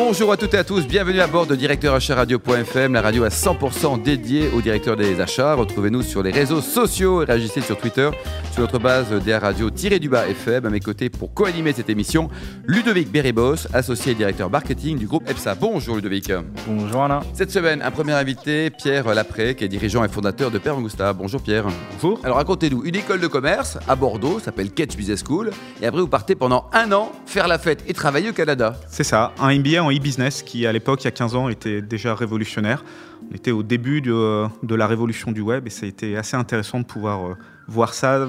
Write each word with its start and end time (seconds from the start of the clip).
Bonjour 0.00 0.30
à 0.30 0.36
toutes 0.36 0.54
et 0.54 0.58
à 0.58 0.62
tous, 0.62 0.86
bienvenue 0.86 1.18
à 1.18 1.26
bord 1.26 1.44
de 1.44 1.56
directeuracharadio.fm, 1.56 2.92
la 2.92 3.02
radio 3.02 3.24
à 3.24 3.30
100% 3.30 4.00
dédiée 4.00 4.48
aux 4.56 4.60
directeurs 4.60 4.94
des 4.94 5.20
achats. 5.20 5.54
Retrouvez-nous 5.54 6.02
sur 6.02 6.22
les 6.22 6.30
réseaux 6.30 6.60
sociaux 6.60 7.22
et 7.22 7.24
réagissez 7.24 7.60
sur 7.60 7.76
Twitter 7.76 8.08
sur 8.52 8.62
notre 8.62 8.78
base 8.78 9.10
DA 9.10 9.40
Radio-du-bas 9.40 10.28
FM. 10.28 10.66
À 10.66 10.70
mes 10.70 10.78
côtés 10.78 11.10
pour 11.10 11.34
co-animer 11.34 11.72
cette 11.72 11.90
émission, 11.90 12.28
Ludovic 12.64 13.10
Beribos, 13.10 13.66
associé 13.72 14.12
et 14.12 14.14
directeur 14.14 14.48
marketing 14.48 14.98
du 14.98 15.08
groupe 15.08 15.28
EPSA. 15.28 15.56
Bonjour 15.56 15.96
Ludovic. 15.96 16.30
Bonjour 16.68 17.02
Alain. 17.02 17.20
Cette 17.34 17.50
semaine, 17.50 17.82
un 17.82 17.90
premier 17.90 18.12
invité, 18.12 18.70
Pierre 18.70 19.12
Lapré, 19.12 19.56
qui 19.56 19.64
est 19.64 19.68
dirigeant 19.68 20.04
et 20.04 20.08
fondateur 20.08 20.52
de 20.52 20.58
Père 20.58 20.78
Augusta. 20.78 21.12
Bonjour 21.12 21.42
Pierre. 21.42 21.64
Bonjour. 21.94 22.20
Alors 22.22 22.36
racontez-nous, 22.36 22.84
une 22.84 22.94
école 22.94 23.20
de 23.20 23.26
commerce 23.26 23.78
à 23.88 23.96
Bordeaux 23.96 24.38
s'appelle 24.38 24.70
Ketch 24.70 24.96
Business 24.96 25.24
School 25.26 25.50
et 25.82 25.86
après 25.86 26.00
vous 26.00 26.06
partez 26.06 26.36
pendant 26.36 26.70
un 26.72 26.92
an 26.92 27.10
faire 27.26 27.48
la 27.48 27.58
fête 27.58 27.82
et 27.88 27.94
travailler 27.94 28.30
au 28.30 28.32
Canada. 28.32 28.76
C'est 28.88 29.02
ça, 29.02 29.32
un 29.40 29.52
MBA 29.58 29.82
en 29.82 29.87
e-business 29.90 30.42
qui 30.42 30.66
à 30.66 30.72
l'époque, 30.72 31.02
il 31.02 31.06
y 31.06 31.08
a 31.08 31.12
15 31.12 31.34
ans, 31.34 31.48
était 31.48 31.82
déjà 31.82 32.14
révolutionnaire. 32.14 32.84
On 33.30 33.34
était 33.34 33.50
au 33.50 33.62
début 33.62 34.00
de, 34.00 34.46
de 34.62 34.74
la 34.74 34.86
révolution 34.86 35.32
du 35.32 35.40
web 35.40 35.66
et 35.66 35.70
ça 35.70 35.86
a 35.86 35.88
été 35.88 36.16
assez 36.16 36.36
intéressant 36.36 36.80
de 36.80 36.84
pouvoir 36.84 37.26
euh, 37.28 37.34
voir 37.66 37.94
ça 37.94 38.28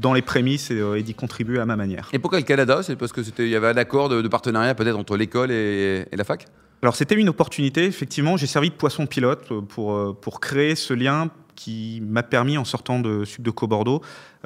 dans 0.00 0.12
les 0.12 0.22
prémices 0.22 0.70
et, 0.70 0.74
euh, 0.80 0.96
et 0.98 1.02
d'y 1.02 1.14
contribuer 1.14 1.58
à 1.60 1.66
ma 1.66 1.76
manière. 1.76 2.08
Et 2.12 2.18
pourquoi 2.18 2.38
le 2.38 2.44
Canada? 2.44 2.82
C'est 2.82 2.96
parce 2.96 3.12
qu'il 3.12 3.48
y 3.48 3.56
avait 3.56 3.68
un 3.68 3.76
accord 3.76 4.08
de, 4.08 4.20
de 4.22 4.28
partenariat 4.28 4.74
peut-être 4.74 4.98
entre 4.98 5.16
l'école 5.16 5.50
et, 5.50 6.04
et 6.10 6.16
la 6.16 6.24
fac? 6.24 6.46
Alors 6.82 6.96
c'était 6.96 7.14
une 7.14 7.28
opportunité, 7.30 7.84
effectivement, 7.86 8.36
j'ai 8.36 8.46
servi 8.46 8.68
de 8.70 8.74
poisson 8.74 9.06
pilote 9.06 9.46
euh, 9.50 9.60
pour, 9.62 10.18
pour 10.20 10.40
créer 10.40 10.74
ce 10.74 10.92
lien 10.94 11.30
qui 11.54 12.02
m'a 12.04 12.24
permis, 12.24 12.58
en 12.58 12.64
sortant 12.64 12.98
de 12.98 13.24
Subdeco 13.24 13.68
Bordeaux, 13.68 14.02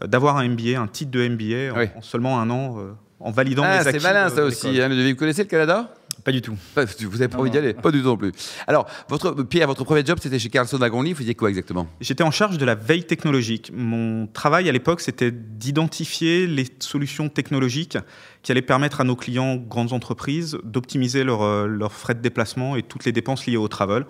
d'avoir 0.06 0.36
un 0.36 0.46
MBA, 0.46 0.78
un 0.78 0.86
titre 0.86 1.10
de 1.10 1.26
MBA 1.26 1.72
en, 1.74 1.78
Oui. 1.78 1.86
en 1.96 2.02
seulement 2.02 2.38
un 2.38 2.50
an, 2.50 2.76
en 3.18 3.30
validant 3.30 3.64
Ah, 3.66 3.80
c'est 3.82 3.88
acquis 3.88 4.02
malin 4.02 4.28
de- 4.28 4.34
ça 4.34 4.44
aussi. 4.44 4.78
Hein, 4.80 4.90
vous 4.90 5.16
connaissez 5.16 5.42
le 5.44 5.48
Canada? 5.48 5.90
Pas 6.28 6.32
du 6.32 6.42
tout. 6.42 6.56
Pas- 6.74 6.84
Vous 6.84 7.12
n'avez 7.12 7.28
pas 7.28 7.38
Non, 7.38 7.40
envie 7.44 7.50
d'y 7.50 7.56
aller 7.56 7.72
Pas 7.72 7.90
du 7.90 8.02
tout 8.02 8.06
non 8.08 8.18
plus. 8.18 8.32
Alors, 8.66 8.86
votre, 9.08 9.30
Pierre, 9.44 9.66
votre 9.66 9.82
premier 9.84 10.04
job, 10.04 10.18
c'était 10.20 10.38
chez 10.38 10.50
Carlson 10.50 10.76
Wagonly. 10.76 11.12
Vous 11.14 11.20
faisiez 11.20 11.34
quoi 11.34 11.48
exactement? 11.48 11.86
J'étais 12.02 12.22
en 12.22 12.30
charge 12.30 12.58
de 12.58 12.66
la 12.66 12.74
veille 12.74 13.04
technologique. 13.04 13.72
Mon 13.74 14.26
travail 14.26 14.68
à 14.68 14.72
l'époque, 14.72 15.00
c'était 15.00 15.30
d'identifier 15.32 16.46
les 16.46 16.66
solutions 16.80 17.30
technologiques 17.30 17.96
qui 18.42 18.52
allaient 18.52 18.60
permettre 18.60 19.00
à 19.00 19.04
nos 19.04 19.16
clients, 19.16 19.56
grandes 19.56 19.94
entreprises, 19.94 20.58
d'optimiser 20.64 21.24
leurs 21.24 21.40
euh, 21.40 21.66
leurs 21.66 21.92
frais 21.94 22.14
de 22.14 22.20
déplacement 22.20 22.76
et 22.76 22.82
toutes 22.82 23.06
les 23.06 23.12
dépenses 23.12 23.46
liées 23.46 23.56
au 23.56 23.68
travel. 23.68 24.04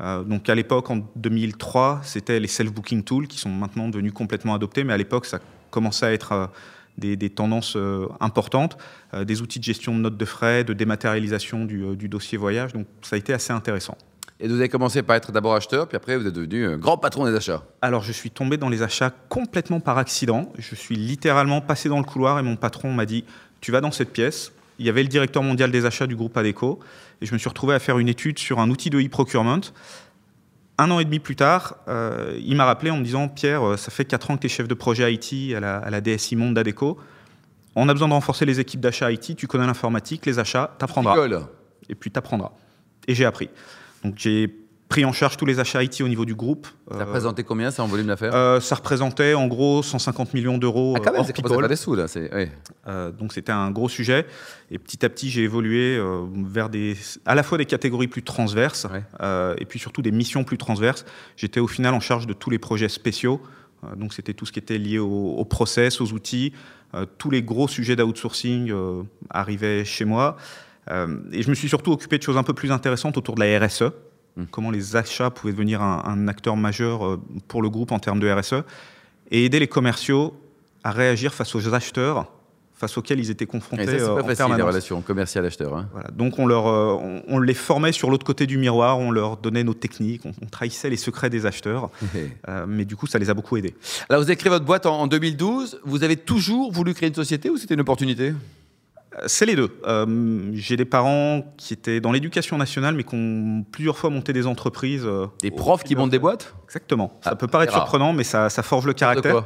Euh, 0.00 0.22
donc 0.22 0.48
à 0.48 0.54
l'époque, 0.54 0.88
en 0.90 0.98
2003, 1.16 2.02
c'était 2.04 2.38
les 2.38 2.46
self-booking 2.46 3.02
tools 3.02 3.26
qui 3.26 3.38
sont 3.38 3.48
maintenant 3.50 3.88
devenus 3.88 4.12
complètement 4.12 4.54
adoptés, 4.54 4.84
mais 4.84 4.92
à 4.92 4.96
l'époque, 4.98 5.26
ça 5.26 5.40
commençait 5.72 6.06
à 6.06 6.12
être 6.12 6.30
euh, 6.32 6.46
des, 6.98 7.16
des 7.16 7.30
tendances 7.30 7.76
euh, 7.76 8.08
importantes, 8.20 8.76
euh, 9.14 9.24
des 9.24 9.42
outils 9.42 9.58
de 9.58 9.64
gestion 9.64 9.94
de 9.94 10.00
notes 10.00 10.16
de 10.16 10.24
frais, 10.24 10.64
de 10.64 10.72
dématérialisation 10.72 11.64
du, 11.64 11.84
euh, 11.84 11.96
du 11.96 12.08
dossier 12.08 12.38
voyage. 12.38 12.72
Donc 12.72 12.86
ça 13.02 13.16
a 13.16 13.18
été 13.18 13.32
assez 13.32 13.52
intéressant. 13.52 13.96
Et 14.38 14.48
vous 14.48 14.56
avez 14.56 14.68
commencé 14.68 15.02
par 15.02 15.16
être 15.16 15.32
d'abord 15.32 15.54
acheteur, 15.54 15.88
puis 15.88 15.96
après 15.96 16.16
vous 16.16 16.26
êtes 16.26 16.34
devenu 16.34 16.76
grand 16.76 16.98
patron 16.98 17.24
des 17.24 17.34
achats. 17.34 17.62
Alors, 17.80 18.02
je 18.02 18.12
suis 18.12 18.30
tombé 18.30 18.58
dans 18.58 18.68
les 18.68 18.82
achats 18.82 19.10
complètement 19.30 19.80
par 19.80 19.96
accident. 19.96 20.52
Je 20.58 20.74
suis 20.74 20.94
littéralement 20.94 21.62
passé 21.62 21.88
dans 21.88 21.96
le 21.96 22.04
couloir 22.04 22.38
et 22.38 22.42
mon 22.42 22.56
patron 22.56 22.92
m'a 22.92 23.06
dit 23.06 23.24
Tu 23.62 23.72
vas 23.72 23.80
dans 23.80 23.92
cette 23.92 24.12
pièce. 24.12 24.52
Il 24.78 24.84
y 24.84 24.90
avait 24.90 25.02
le 25.02 25.08
directeur 25.08 25.42
mondial 25.42 25.70
des 25.70 25.86
achats 25.86 26.06
du 26.06 26.16
groupe 26.16 26.36
Adeco. 26.36 26.80
Et 27.22 27.26
je 27.26 27.32
me 27.32 27.38
suis 27.38 27.48
retrouvé 27.48 27.74
à 27.74 27.78
faire 27.78 27.98
une 27.98 28.08
étude 28.10 28.38
sur 28.38 28.60
un 28.60 28.68
outil 28.68 28.90
de 28.90 29.00
e-procurement. 29.00 29.60
Un 30.78 30.90
an 30.90 31.00
et 31.00 31.04
demi 31.04 31.18
plus 31.18 31.36
tard, 31.36 31.76
euh, 31.88 32.38
il 32.42 32.54
m'a 32.56 32.66
rappelé 32.66 32.90
en 32.90 32.98
me 32.98 33.04
disant 33.04 33.28
Pierre, 33.28 33.66
euh, 33.66 33.76
ça 33.76 33.90
fait 33.90 34.04
4 34.04 34.30
ans 34.30 34.36
que 34.36 34.42
tu 34.42 34.46
es 34.46 34.50
chef 34.50 34.68
de 34.68 34.74
projet 34.74 35.12
IT 35.12 35.54
à 35.54 35.60
la, 35.60 35.78
à 35.78 35.90
la 35.90 36.00
DSI 36.00 36.36
Monde 36.36 36.54
d'Adeco. 36.54 36.98
On 37.74 37.88
a 37.88 37.92
besoin 37.92 38.08
de 38.08 38.12
renforcer 38.12 38.44
les 38.44 38.60
équipes 38.60 38.80
d'achat 38.80 39.10
IT. 39.10 39.36
Tu 39.36 39.46
connais 39.46 39.66
l'informatique, 39.66 40.26
les 40.26 40.38
achats, 40.38 40.74
t'apprendras 40.78 41.14
et 41.88 41.94
puis 41.94 42.10
tu 42.10 42.18
apprendras. 42.18 42.52
Et 43.06 43.14
j'ai 43.14 43.24
appris. 43.24 43.48
Donc 44.04 44.14
j'ai 44.16 44.54
pris 44.88 45.04
en 45.04 45.12
charge 45.12 45.36
tous 45.36 45.46
les 45.46 45.58
achats 45.58 45.82
IT 45.82 46.00
au 46.00 46.08
niveau 46.08 46.24
du 46.24 46.34
groupe. 46.34 46.66
Ça 46.90 46.98
Euh, 47.00 47.04
représentait 47.04 47.42
combien 47.42 47.70
ça 47.72 47.82
en 47.82 47.86
volume 47.88 48.06
d'affaires 48.06 48.34
euh, 48.34 48.60
ça 48.60 48.76
représentait 48.76 49.34
en 49.34 49.48
gros 49.48 49.82
150 49.82 50.32
millions 50.34 50.58
d'euros 50.58 50.94
Ah, 50.96 51.00
quand 51.00 51.08
euh, 51.08 51.12
même, 51.12 51.20
hors 51.20 51.26
c'est 51.26 51.32
faire 51.36 51.68
des 51.68 51.76
sous 51.76 51.94
là. 51.96 52.06
ouais. 52.32 52.52
Euh, 52.86 53.10
donc 53.10 53.32
c'était 53.32 53.50
un 53.52 53.70
gros 53.72 53.88
sujet. 53.88 54.26
Et 54.70 54.78
petit 54.78 55.04
à 55.04 55.08
petit, 55.08 55.28
j'ai 55.30 55.42
évolué 55.42 55.96
euh, 55.96 56.24
vers 56.46 56.68
des, 56.68 56.96
à 57.24 57.34
la 57.34 57.42
fois 57.42 57.58
des 57.58 57.64
catégories 57.66 58.06
plus 58.08 58.22
transverses 58.22 58.86
Ouais. 58.92 59.02
euh, 59.22 59.54
et 59.58 59.64
puis 59.64 59.78
surtout 59.80 60.02
des 60.02 60.12
missions 60.12 60.44
plus 60.44 60.58
transverses. 60.58 61.04
J'étais 61.36 61.60
au 61.60 61.66
final 61.66 61.92
en 61.94 62.00
charge 62.00 62.26
de 62.28 62.32
tous 62.32 62.50
les 62.50 62.58
projets 62.60 62.88
spéciaux. 62.88 63.40
Euh, 63.84 63.96
donc 63.96 64.14
c'était 64.14 64.34
tout 64.34 64.46
ce 64.46 64.52
qui 64.52 64.60
était 64.60 64.78
lié 64.78 64.98
au, 65.00 65.08
au 65.36 65.44
process, 65.44 66.00
aux 66.00 66.12
outils. 66.12 66.52
Euh, 66.94 67.04
tous 67.18 67.30
les 67.30 67.42
gros 67.42 67.66
sujets 67.66 67.96
d'outsourcing 67.96 68.70
euh, 68.70 69.02
arrivaient 69.30 69.84
chez 69.84 70.04
moi. 70.04 70.36
Euh, 70.88 71.18
et 71.32 71.42
je 71.42 71.50
me 71.50 71.54
suis 71.56 71.68
surtout 71.68 71.90
occupé 71.90 72.16
de 72.18 72.22
choses 72.22 72.36
un 72.36 72.44
peu 72.44 72.54
plus 72.54 72.70
intéressantes 72.70 73.16
autour 73.18 73.34
de 73.34 73.40
la 73.42 73.58
RSE. 73.66 73.82
Mm. 74.36 74.44
Comment 74.50 74.70
les 74.70 74.96
achats 74.96 75.30
pouvaient 75.30 75.52
devenir 75.52 75.82
un, 75.82 76.02
un 76.04 76.28
acteur 76.28 76.56
majeur 76.56 77.06
euh, 77.06 77.20
pour 77.48 77.62
le 77.62 77.70
groupe 77.70 77.92
en 77.92 77.98
termes 77.98 78.20
de 78.20 78.30
RSE. 78.30 78.62
Et 79.30 79.44
aider 79.44 79.58
les 79.58 79.66
commerciaux 79.68 80.34
à 80.84 80.90
réagir 80.92 81.34
face 81.34 81.54
aux 81.54 81.74
acheteurs 81.74 82.30
face 82.78 82.98
auxquels 82.98 83.18
ils 83.18 83.30
étaient 83.30 83.46
confrontés 83.46 83.84
Et 83.84 83.86
ça, 83.86 83.92
c'est 83.92 84.02
euh, 84.02 84.06
pas 84.08 84.12
en 84.12 84.16
facile, 84.16 84.28
les 84.30 84.36
permanence. 84.36 84.66
relations 84.66 85.00
commercial-acheteur. 85.00 85.74
hein. 85.74 85.88
Voilà. 85.92 86.08
Donc 86.10 86.38
on, 86.38 86.46
leur, 86.46 86.66
euh, 86.66 86.92
on, 87.00 87.22
on 87.26 87.38
les 87.38 87.54
formait 87.54 87.90
sur 87.92 88.10
l'autre 88.10 88.26
côté 88.26 88.46
du 88.46 88.58
miroir, 88.58 88.98
on 88.98 89.10
leur 89.10 89.38
donnait 89.38 89.64
nos 89.64 89.72
techniques, 89.72 90.26
on, 90.26 90.32
on 90.42 90.46
trahissait 90.46 90.90
les 90.90 90.98
secrets 90.98 91.30
des 91.30 91.46
acheteurs, 91.46 91.88
euh, 92.48 92.66
mais 92.68 92.84
du 92.84 92.94
coup 92.94 93.06
ça 93.06 93.18
les 93.18 93.30
a 93.30 93.34
beaucoup 93.34 93.56
aidés. 93.56 93.74
Alors, 94.10 94.20
vous 94.22 94.28
avez 94.28 94.36
créé 94.36 94.50
votre 94.50 94.66
boîte 94.66 94.84
en, 94.84 95.00
en 95.00 95.06
2012. 95.06 95.80
Vous 95.86 96.04
avez 96.04 96.16
toujours 96.18 96.70
voulu 96.70 96.92
créer 96.92 97.08
une 97.08 97.14
société 97.14 97.48
ou 97.48 97.56
c'était 97.56 97.72
une 97.72 97.80
opportunité? 97.80 98.34
C'est 99.26 99.46
les 99.46 99.56
deux. 99.56 99.70
Euh, 99.86 100.50
J'ai 100.52 100.76
des 100.76 100.84
parents 100.84 101.54
qui 101.56 101.72
étaient 101.72 102.00
dans 102.00 102.12
l'éducation 102.12 102.58
nationale, 102.58 102.94
mais 102.94 103.02
qui 103.04 103.14
ont 103.14 103.64
plusieurs 103.72 103.96
fois 103.96 104.10
monté 104.10 104.32
des 104.32 104.46
entreprises. 104.46 105.04
euh, 105.06 105.26
Des 105.42 105.50
profs 105.50 105.84
qui 105.84 105.96
montent 105.96 106.10
des 106.10 106.18
boîtes 106.18 106.54
Exactement. 106.64 107.18
Ça 107.24 107.30
Ah, 107.32 107.36
peut 107.36 107.46
paraître 107.46 107.72
surprenant, 107.72 108.12
mais 108.12 108.24
ça, 108.24 108.50
ça 108.50 108.62
forge 108.62 108.86
le 108.86 108.92
caractère. 108.92 109.44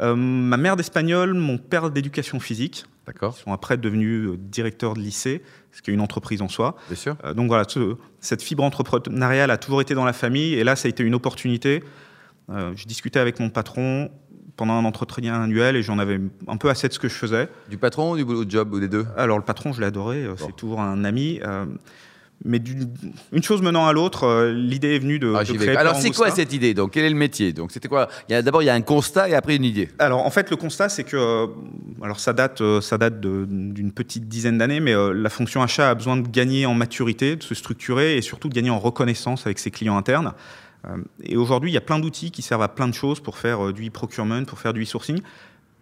Euh, 0.00 0.14
ma 0.16 0.56
mère 0.56 0.74
d'espagnol, 0.76 1.34
mon 1.34 1.58
père 1.58 1.90
d'éducation 1.90 2.40
physique. 2.40 2.84
D'accord, 3.06 3.34
Ils 3.38 3.42
sont 3.42 3.52
après 3.52 3.76
devenus 3.76 4.30
directeurs 4.38 4.94
de 4.94 5.00
lycée, 5.00 5.42
ce 5.72 5.82
qui 5.82 5.90
est 5.90 5.94
une 5.94 6.00
entreprise 6.00 6.40
en 6.42 6.48
soi. 6.48 6.76
bien 6.88 6.96
sûr. 6.96 7.16
Donc 7.36 7.48
voilà, 7.48 7.64
ce- 7.68 7.96
cette 8.20 8.42
fibre 8.42 8.64
entrepreneuriale 8.64 9.50
a 9.50 9.56
toujours 9.58 9.80
été 9.82 9.94
dans 9.94 10.04
la 10.04 10.12
famille 10.12 10.54
et 10.54 10.64
là, 10.64 10.76
ça 10.76 10.86
a 10.86 10.90
été 10.90 11.02
une 11.02 11.14
opportunité. 11.14 11.82
Je 12.48 12.84
discutais 12.86 13.18
avec 13.18 13.38
mon 13.40 13.48
patron 13.50 14.10
pendant 14.62 14.74
un 14.74 14.84
entretien 14.84 15.42
annuel 15.42 15.74
et 15.74 15.82
j'en 15.82 15.98
avais 15.98 16.20
un 16.46 16.56
peu 16.56 16.70
assez 16.70 16.86
de 16.86 16.92
ce 16.92 17.00
que 17.00 17.08
je 17.08 17.14
faisais. 17.14 17.48
Du 17.68 17.78
patron 17.78 18.12
ou 18.12 18.16
du 18.16 18.24
boulot 18.24 18.44
de 18.44 18.50
job 18.50 18.72
ou 18.72 18.78
des 18.78 18.86
deux? 18.86 19.04
Alors 19.16 19.36
le 19.36 19.42
patron, 19.44 19.72
je 19.72 19.80
l'ai 19.80 19.88
adoré, 19.88 20.18
euh, 20.22 20.34
Bon. 20.38 20.46
c'est 20.46 20.54
toujours 20.54 20.80
un 20.80 21.02
ami. 21.04 21.40
euh, 21.44 21.64
mais 22.44 22.58
d'une- 22.60 22.88
une 23.32 23.42
chose 23.42 23.60
menant 23.62 23.86
à 23.88 23.92
l'autre, 23.92 24.24
euh, 24.24 24.52
l'idée 24.52 24.94
est 24.96 24.98
venue 25.00 25.18
de, 25.20 25.32
Ah, 25.36 25.42
de 25.44 25.52
créer 25.52 25.76
Alors, 25.76 25.96
c'est 25.96 26.10
quoi 26.10 26.30
cette 26.30 26.52
idée? 26.52 26.74
Donc, 26.74 26.92
quel 26.92 27.04
est 27.04 27.10
le 27.10 27.14
métier? 27.16 27.52
Donc, 27.52 27.70
c'était 27.72 27.86
quoi? 27.88 28.08
D'abord, 28.28 28.62
il 28.62 28.66
y 28.66 28.68
a 28.68 28.74
un 28.74 28.80
constat 28.82 29.28
et 29.28 29.34
après 29.34 29.56
une 29.56 29.64
idée. 29.64 29.88
Alors 29.98 30.24
en 30.24 30.30
fait, 30.30 30.48
le 30.50 30.56
constat, 30.56 30.88
c'est 30.88 31.04
que, 31.04 31.48
alors 32.02 32.20
ça 32.20 32.32
date, 32.32 32.62
ça 32.80 32.98
date 32.98 33.20
d'une 33.20 33.90
petite 33.92 34.28
dizaine 34.28 34.58
d'années, 34.58 34.78
mais 34.80 34.94
euh, 34.94 35.12
la 35.12 35.28
fonction 35.28 35.60
achat 35.62 35.90
a 35.90 35.94
besoin 35.96 36.16
de 36.16 36.28
gagner 36.28 36.66
en 36.66 36.74
maturité, 36.74 37.34
de 37.34 37.42
se 37.42 37.54
structurer 37.56 38.16
et 38.16 38.22
surtout 38.22 38.48
de 38.48 38.54
gagner 38.54 38.70
en 38.70 38.78
reconnaissance 38.78 39.44
avec 39.46 39.58
ses 39.58 39.72
clients 39.72 39.96
internes. 39.96 40.32
Euh, 40.86 40.96
et 41.22 41.36
aujourd'hui, 41.36 41.70
il 41.70 41.74
y 41.74 41.78
a 41.78 41.82
plein 41.82 41.98
d'outils 41.98 42.30
qui 42.30 42.42
servent 42.42 42.62
à 42.62 42.68
plein 42.68 42.88
de 42.88 42.94
choses 42.94 43.20
pour 43.20 43.38
faire 43.38 43.66
euh, 43.66 43.72
du 43.72 43.86
e-procurement, 43.86 44.44
pour 44.44 44.58
faire 44.58 44.72
du 44.72 44.82
e-sourcing, 44.82 45.20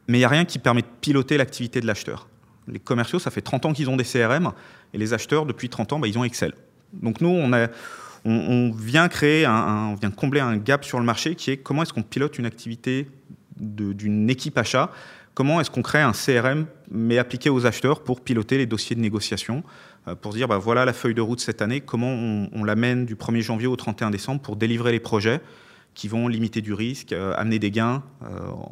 mais 0.08 0.18
il 0.18 0.20
n'y 0.20 0.24
a 0.24 0.28
rien 0.28 0.44
qui 0.44 0.58
permet 0.58 0.82
de 0.82 0.86
piloter 1.00 1.36
l'activité 1.36 1.80
de 1.80 1.86
l'acheteur. 1.86 2.28
Les 2.68 2.78
commerciaux, 2.78 3.18
ça 3.18 3.30
fait 3.30 3.40
30 3.40 3.66
ans 3.66 3.72
qu'ils 3.72 3.88
ont 3.88 3.96
des 3.96 4.04
CRM, 4.04 4.52
et 4.92 4.98
les 4.98 5.12
acheteurs, 5.14 5.46
depuis 5.46 5.68
30 5.68 5.94
ans, 5.94 5.98
bah, 5.98 6.08
ils 6.08 6.18
ont 6.18 6.24
Excel. 6.24 6.52
Donc 6.92 7.20
nous, 7.20 7.28
on, 7.28 8.70
vient 8.72 9.08
créer, 9.08 9.46
on 9.46 9.94
vient 9.94 10.10
combler 10.10 10.40
un 10.40 10.56
gap 10.56 10.84
sur 10.84 10.98
le 10.98 11.04
marché 11.04 11.36
qui 11.36 11.52
est 11.52 11.56
comment 11.56 11.82
est-ce 11.82 11.92
qu'on 11.92 12.02
pilote 12.02 12.38
une 12.38 12.46
activité 12.46 13.08
d'une 13.56 14.28
équipe 14.28 14.58
achat? 14.58 14.90
Comment 15.34 15.60
est-ce 15.60 15.70
qu'on 15.70 15.82
crée 15.82 16.02
un 16.02 16.12
CRM 16.12 16.66
mais 16.90 17.18
appliqué 17.18 17.48
aux 17.48 17.64
acheteurs 17.64 18.02
pour 18.02 18.20
piloter 18.20 18.58
les 18.58 18.66
dossiers 18.66 18.96
de 18.96 19.00
négociation 19.00 19.62
Pour 20.22 20.32
se 20.32 20.38
dire, 20.38 20.48
bah, 20.48 20.58
voilà 20.58 20.84
la 20.84 20.92
feuille 20.92 21.14
de 21.14 21.20
route 21.20 21.40
cette 21.40 21.62
année, 21.62 21.80
comment 21.80 22.10
on, 22.10 22.48
on 22.52 22.64
l'amène 22.64 23.04
du 23.04 23.16
1er 23.16 23.42
janvier 23.42 23.66
au 23.66 23.76
31 23.76 24.10
décembre 24.10 24.40
pour 24.40 24.56
délivrer 24.56 24.92
les 24.92 25.00
projets 25.00 25.40
qui 25.94 26.08
vont 26.08 26.28
limiter 26.28 26.60
du 26.62 26.72
risque, 26.72 27.12
euh, 27.12 27.34
amener 27.36 27.58
des 27.58 27.70
gains, 27.70 28.02
euh, 28.22 28.26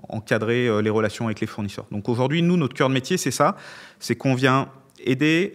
encadrer 0.09 0.67
euh, 0.67 0.81
les 0.81 0.91
relations 0.91 1.27
avec 1.27 1.41
les 1.41 1.47
fournisseurs. 1.47 1.87
Donc 1.91 2.09
aujourd'hui, 2.09 2.43
nous, 2.43 2.57
notre 2.57 2.75
cœur 2.75 2.89
de 2.89 2.95
métier, 2.95 3.17
c'est 3.17 3.31
ça, 3.31 3.57
c'est 3.99 4.15
qu'on 4.15 4.35
vient 4.35 4.69
aider 5.05 5.55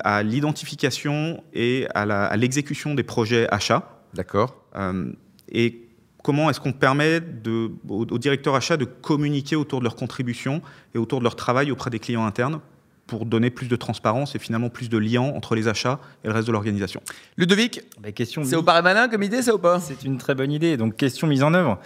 à 0.00 0.22
l'identification 0.22 1.42
et 1.52 1.86
à 1.94 2.36
l'exécution 2.36 2.94
des 2.94 3.02
projets 3.02 3.46
achats. 3.50 4.00
D'accord. 4.14 4.56
Euh, 4.76 5.12
et 5.50 5.82
comment 6.22 6.48
est-ce 6.48 6.60
qu'on 6.60 6.72
permet 6.72 7.20
de, 7.20 7.70
aux, 7.88 8.06
aux 8.10 8.18
directeurs 8.18 8.54
achats 8.54 8.76
de 8.76 8.86
communiquer 8.86 9.56
autour 9.56 9.80
de 9.80 9.84
leur 9.84 9.96
contribution 9.96 10.62
et 10.94 10.98
autour 10.98 11.18
de 11.18 11.24
leur 11.24 11.36
travail 11.36 11.70
auprès 11.70 11.90
des 11.90 11.98
clients 11.98 12.24
internes? 12.24 12.60
Pour 13.08 13.24
donner 13.24 13.50
plus 13.50 13.66
de 13.66 13.74
transparence 13.74 14.36
et 14.36 14.38
finalement 14.38 14.68
plus 14.68 14.88
de 14.88 14.98
liens 14.98 15.22
entre 15.22 15.56
les 15.56 15.66
achats 15.66 15.98
et 16.22 16.28
le 16.28 16.34
reste 16.34 16.46
de 16.46 16.52
l'organisation. 16.52 17.00
Ludovic, 17.36 17.80
bah, 18.00 18.12
question 18.12 18.44
c'est 18.44 18.54
au 18.54 18.62
paraît 18.62 18.82
malin 18.82 19.08
comme 19.08 19.22
idée, 19.24 19.42
ça 19.42 19.54
ou 19.54 19.58
pas? 19.58 19.80
C'est 19.80 20.04
une 20.04 20.18
très 20.18 20.34
bonne 20.34 20.52
idée. 20.52 20.76
Donc, 20.76 20.96
question 20.96 21.26
mise 21.26 21.42
en 21.42 21.54
œuvre. 21.54 21.80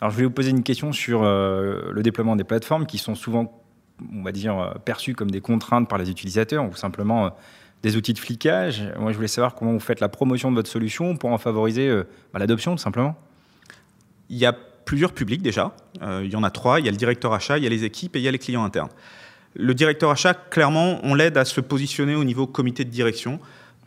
Alors, 0.00 0.10
je 0.10 0.18
vais 0.18 0.24
vous 0.24 0.30
poser 0.30 0.50
une 0.50 0.64
question 0.64 0.92
sur 0.92 1.22
euh, 1.22 1.90
le 1.92 2.02
déploiement 2.02 2.34
des 2.34 2.44
plateformes 2.44 2.86
qui 2.86 2.98
sont 2.98 3.14
souvent, 3.14 3.62
on 4.12 4.22
va 4.22 4.32
dire, 4.32 4.58
euh, 4.58 4.74
perçues 4.84 5.14
comme 5.14 5.30
des 5.30 5.40
contraintes 5.40 5.88
par 5.88 5.96
les 5.96 6.10
utilisateurs 6.10 6.68
ou 6.68 6.74
simplement 6.74 7.26
euh, 7.26 7.30
des 7.84 7.96
outils 7.96 8.12
de 8.12 8.18
flicage. 8.18 8.82
Moi, 8.98 9.12
je 9.12 9.16
voulais 9.16 9.28
savoir 9.28 9.54
comment 9.54 9.72
vous 9.72 9.80
faites 9.80 10.00
la 10.00 10.08
promotion 10.08 10.50
de 10.50 10.56
votre 10.56 10.70
solution 10.70 11.16
pour 11.16 11.30
en 11.30 11.38
favoriser 11.38 12.02
bah, 12.32 12.40
l'adoption, 12.40 12.72
tout 12.72 12.82
simplement. 12.82 13.14
Il 14.28 14.38
y 14.38 14.46
a 14.46 14.52
plusieurs 14.52 15.12
publics 15.12 15.42
déjà. 15.42 15.72
il 16.02 16.32
y 16.32 16.36
en 16.36 16.42
a 16.42 16.50
trois. 16.50 16.80
Il 16.80 16.86
y 16.86 16.88
a 16.88 16.90
le 16.90 16.96
directeur 16.96 17.32
achat, 17.32 17.58
il 17.58 17.64
y 17.64 17.66
a 17.66 17.70
les 17.70 17.84
équipes 17.84 18.16
et 18.16 18.20
il 18.20 18.22
y 18.22 18.28
a 18.28 18.30
les 18.30 18.38
clients 18.38 18.64
internes. 18.64 18.88
Le 19.54 19.72
directeur 19.72 20.10
achat, 20.10 20.34
clairement, 20.34 20.98
on 21.04 21.14
l'aide 21.14 21.36
à 21.38 21.44
se 21.44 21.60
positionner 21.60 22.14
au 22.16 22.24
niveau 22.24 22.46
comité 22.46 22.84
de 22.84 22.90
direction 22.90 23.38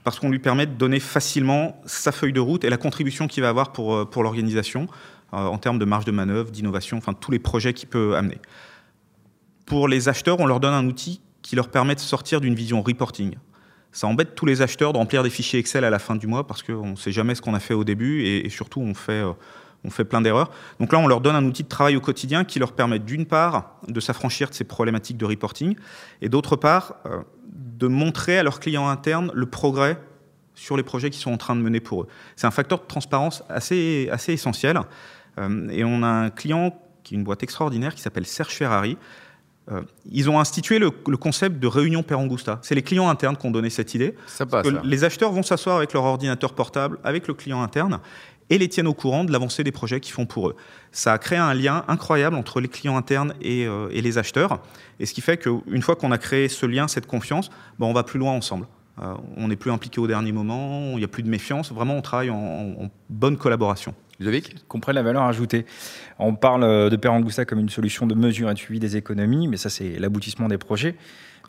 parce 0.05 0.19
qu'on 0.19 0.29
lui 0.29 0.39
permet 0.39 0.65
de 0.65 0.71
donner 0.71 1.01
facilement 1.01 1.81
sa 1.85 2.13
feuille 2.13 2.31
de 2.31 2.39
route 2.39 2.63
et 2.63 2.69
la 2.69 2.77
contribution 2.77 3.27
qu'il 3.27 3.43
va 3.43 3.49
avoir 3.49 3.73
pour, 3.73 3.93
euh, 3.93 4.05
pour 4.05 4.23
l'organisation 4.23 4.87
euh, 5.33 5.37
en 5.37 5.57
termes 5.57 5.79
de 5.79 5.83
marge 5.83 6.05
de 6.05 6.11
manœuvre, 6.11 6.49
d'innovation, 6.49 6.97
enfin 6.97 7.11
tous 7.11 7.31
les 7.31 7.39
projets 7.39 7.73
qu'il 7.73 7.89
peut 7.89 8.15
amener. 8.15 8.37
Pour 9.65 9.89
les 9.89 10.07
acheteurs, 10.07 10.39
on 10.39 10.45
leur 10.45 10.61
donne 10.61 10.73
un 10.73 10.85
outil 10.85 11.19
qui 11.41 11.57
leur 11.57 11.67
permet 11.67 11.95
de 11.95 11.99
sortir 11.99 12.39
d'une 12.39 12.55
vision 12.55 12.81
reporting. 12.81 13.35
Ça 13.91 14.07
embête 14.07 14.35
tous 14.35 14.45
les 14.45 14.61
acheteurs 14.61 14.93
de 14.93 14.97
remplir 14.97 15.23
des 15.23 15.29
fichiers 15.29 15.59
Excel 15.59 15.83
à 15.83 15.89
la 15.89 15.99
fin 15.99 16.15
du 16.15 16.27
mois 16.27 16.47
parce 16.47 16.63
qu'on 16.63 16.91
ne 16.91 16.95
sait 16.95 17.11
jamais 17.11 17.35
ce 17.35 17.41
qu'on 17.41 17.53
a 17.53 17.59
fait 17.59 17.73
au 17.73 17.83
début 17.83 18.23
et, 18.23 18.49
surtout 18.49 18.79
on 18.79 18.93
fait... 18.93 19.23
Euh, 19.23 19.33
on 19.83 19.89
fait 19.89 20.05
plein 20.05 20.21
d'erreurs. 20.21 20.51
Donc 20.79 20.91
là, 20.91 20.99
on 20.99 21.07
leur 21.07 21.21
donne 21.21 21.35
un 21.35 21.45
outil 21.45 21.63
de 21.63 21.67
travail 21.67 21.95
au 21.95 22.01
quotidien 22.01 22.43
qui 22.43 22.59
leur 22.59 22.73
permet 22.73 22.99
d'une 22.99 23.25
part 23.25 23.77
de 23.87 23.99
s'affranchir 23.99 24.49
de 24.49 24.53
ces 24.53 24.63
problématiques 24.63 25.17
de 25.17 25.25
reporting 25.25 25.75
et 26.21 26.29
d'autre 26.29 26.55
part 26.55 26.95
euh, 27.05 27.21
de 27.45 27.87
montrer 27.87 28.37
à 28.37 28.43
leurs 28.43 28.59
clients 28.59 28.87
internes 28.87 29.31
le 29.33 29.45
progrès 29.45 29.99
sur 30.55 30.75
les 30.75 30.83
projets 30.83 31.09
qu'ils 31.09 31.21
sont 31.21 31.31
en 31.31 31.37
train 31.37 31.55
de 31.55 31.61
mener 31.61 31.79
pour 31.79 32.03
eux. 32.03 32.07
C'est 32.35 32.47
un 32.47 32.51
facteur 32.51 32.79
de 32.79 32.85
transparence 32.85 33.43
assez, 33.47 34.09
assez 34.11 34.33
essentiel. 34.33 34.79
Euh, 35.37 35.69
et 35.69 35.83
on 35.83 36.01
a 36.03 36.07
un 36.07 36.29
client 36.29 36.75
qui 37.03 37.13
est 37.13 37.17
une 37.17 37.23
boîte 37.23 37.43
extraordinaire 37.43 37.93
qui 37.93 38.01
s'appelle 38.01 38.25
Serge 38.25 38.53
Ferrari. 38.53 38.97
Euh, 39.71 39.81
ils 40.09 40.29
ont 40.29 40.39
institué 40.39 40.79
le, 40.79 40.89
concept 40.89 41.59
de 41.59 41.67
réunion 41.67 42.01
Perangusta. 42.01 42.59
C'est 42.63 42.75
les 42.75 42.81
clients 42.81 43.09
internes 43.09 43.37
qui 43.37 43.45
ont 43.45 43.51
donné 43.51 43.69
cette 43.69 43.93
idée. 43.93 44.15
Ça 44.25 44.45
passe, 44.45 44.65
les 44.83 45.03
acheteurs 45.03 45.31
vont 45.31 45.43
s'asseoir 45.43 45.77
avec 45.77 45.93
leur 45.93 46.03
ordinateur 46.05 46.53
portable, 46.53 46.99
avec 47.03 47.27
le 47.27 47.33
client 47.33 47.61
interne, 47.61 47.99
et 48.49 48.57
les 48.57 48.67
tiennent 48.67 48.87
au 48.87 48.93
courant 48.93 49.23
de 49.23 49.31
l'avancée 49.31 49.63
des 49.63 49.71
projets 49.71 49.99
qu'ils 49.99 50.13
font 50.13 50.25
pour 50.25 50.49
eux. 50.49 50.55
Ça 50.91 51.13
a 51.13 51.17
créé 51.17 51.37
un 51.37 51.53
lien 51.53 51.83
incroyable 51.87 52.35
entre 52.35 52.59
les 52.59 52.67
clients 52.67 52.97
internes 52.97 53.33
et, 53.41 53.65
euh, 53.65 53.89
les 53.89 54.17
acheteurs, 54.17 54.59
et 54.99 55.05
ce 55.05 55.13
qui 55.13 55.21
fait 55.21 55.37
qu'une 55.37 55.81
fois 55.81 55.95
qu'on 55.95 56.11
a 56.11 56.17
créé 56.17 56.47
ce 56.47 56.65
lien, 56.65 56.87
cette 56.87 57.07
confiance, 57.07 57.49
ben, 57.79 57.85
on 57.87 57.93
va 57.93 58.03
plus 58.03 58.19
loin 58.19 58.33
ensemble. 58.33 58.67
Euh, 58.99 59.13
on 59.35 59.47
n'est 59.47 59.55
plus 59.55 59.71
impliqué 59.71 59.99
au 59.99 60.07
dernier 60.07 60.31
moment, 60.31 60.91
il 60.93 60.97
n'y 60.97 61.03
a 61.03 61.07
plus 61.07 61.23
de 61.23 61.29
méfiance, 61.29 61.71
vraiment 61.71 61.95
on 61.95 62.01
travaille 62.01 62.31
en, 62.31 62.89
bonne 63.09 63.37
collaboration. 63.37 63.93
Ludovic 64.19 64.67
Comprennent 64.67 64.95
la 64.95 65.03
valeur 65.03 65.21
ajoutée. 65.23 65.67
On 66.17 66.33
parle 66.33 66.63
euh, 66.63 66.89
de 66.89 66.95
Perangusta 66.95 67.45
comme 67.45 67.59
une 67.59 67.69
solution 67.69 68.07
de 68.07 68.15
mesure 68.15 68.49
et 68.49 68.53
de 68.55 68.59
suivi 68.59 68.79
des 68.79 68.97
économies, 68.97 69.47
mais 69.47 69.57
ça 69.57 69.69
c'est 69.69 69.99
l'aboutissement 69.99 70.47
des 70.47 70.57
projets. 70.57 70.95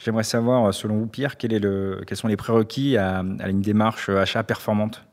J'aimerais 0.05 0.25
savoir, 0.25 0.73
selon 0.75 0.99
vous 0.99 1.07
Pierre, 1.07 1.39
quel 1.39 1.53
est 1.53 1.59
le, 1.59 2.03
quels 2.07 2.19
sont 2.19 2.29
les 2.29 2.37
prérequis 2.37 2.97
à 2.97 3.25
une 3.49 3.63
démarche 3.63 4.11
achat 4.11 4.45
performante? 4.45 5.08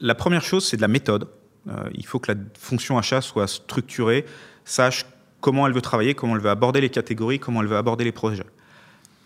La 0.00 0.14
première 0.14 0.42
chose, 0.42 0.66
c'est 0.66 0.76
de 0.76 0.82
la 0.82 0.88
méthode. 0.88 1.28
Euh, 1.68 1.90
il 1.94 2.06
faut 2.06 2.18
que 2.18 2.32
la 2.32 2.38
fonction 2.58 2.98
achat 2.98 3.20
soit 3.20 3.46
structurée, 3.46 4.24
sache 4.64 5.04
comment 5.40 5.66
elle 5.66 5.72
veut 5.72 5.82
travailler, 5.82 6.14
comment 6.14 6.34
elle 6.34 6.42
veut 6.42 6.50
aborder 6.50 6.80
les 6.80 6.90
catégories, 6.90 7.38
comment 7.38 7.60
elle 7.60 7.68
veut 7.68 7.76
aborder 7.76 8.04
les 8.04 8.12
projets. 8.12 8.44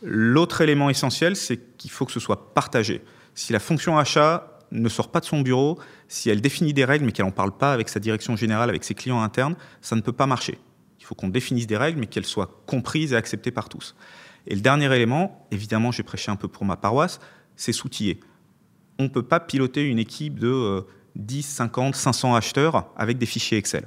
L'autre 0.03 0.61
élément 0.61 0.91
essentiel, 0.91 1.37
c'est 1.37 1.77
qu'il 1.77 1.91
faut 1.91 2.05
que 2.05 2.13
ce 2.13 2.21
soit 2.21 2.55
partagé. 2.55 3.03
Si 3.35 3.53
la 3.53 3.61
fonction 3.61 3.99
achat 3.99 4.59
ne 4.71 4.89
sort 4.89 5.11
pas 5.11 5.21
de 5.21 5.25
son 5.25 5.41
bureau, 5.41 5.79
si 6.09 6.29
elle 6.29 6.41
définit 6.41 6.73
des 6.73 6.85
règles 6.85 7.05
mais 7.05 7.13
qu'elle 7.13 7.27
n'en 7.27 7.33
parle 7.33 7.57
pas 7.57 7.73
avec 7.73 7.89
sa 7.89 8.01
direction 8.01 8.37
générale, 8.37 8.69
avec 8.69 8.85
ses 8.85 8.95
clients 8.95 9.23
internes, 9.23 9.57
ça 9.81 9.97
ne 9.97 10.01
peut 10.01 10.13
pas 10.13 10.27
marcher. 10.27 10.59
Il 11.01 11.05
faut 11.05 11.15
qu'on 11.15 11.29
définisse 11.29 11.67
des 11.67 11.77
règles 11.77 12.01
mais 12.01 12.07
qu'elles 12.07 12.27
soient 12.27 12.63
comprises 12.67 13.13
et 13.13 13.17
acceptées 13.17 13.51
par 13.51 13.69
tous. 13.69 13.95
Et 14.47 14.55
le 14.55 14.61
dernier 14.61 14.93
élément, 14.95 15.47
évidemment 15.51 15.93
j'ai 15.93 16.03
prêché 16.03 16.31
un 16.31 16.37
peu 16.37 16.49
pour 16.49 16.65
ma 16.65 16.77
paroisse, 16.77 17.21
c'est 17.57 17.73
s'outiller 17.73 18.21
on 18.99 19.05
ne 19.05 19.09
peut 19.09 19.23
pas 19.23 19.41
piloter 19.41 19.83
une 19.83 19.99
équipe 19.99 20.39
de 20.39 20.85
10, 21.17 21.43
50, 21.43 21.95
500 21.95 22.35
acheteurs 22.35 22.87
avec 22.97 23.19
des 23.19 23.27
fichiers 23.27 23.59
Excel. 23.59 23.87